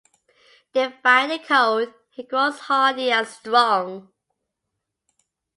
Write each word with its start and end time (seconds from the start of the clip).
Defying 0.73 1.29
the 1.29 1.37
cold, 1.37 1.93
he 2.09 2.23
grows 2.23 2.57
hardy 2.61 3.11
and 3.11 3.27
strong. 3.27 4.11